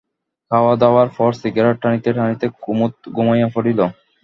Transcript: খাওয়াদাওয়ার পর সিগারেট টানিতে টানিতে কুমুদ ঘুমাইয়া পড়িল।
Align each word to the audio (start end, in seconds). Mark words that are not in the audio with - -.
খাওয়াদাওয়ার 0.51 1.09
পর 1.17 1.29
সিগারেট 1.41 1.77
টানিতে 1.81 2.09
টানিতে 2.17 2.45
কুমুদ 2.61 2.93
ঘুমাইয়া 3.15 3.47
পড়িল। 3.55 3.79